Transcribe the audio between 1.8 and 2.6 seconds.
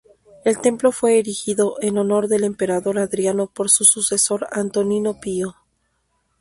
honor del